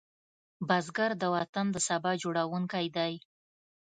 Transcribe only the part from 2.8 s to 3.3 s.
دی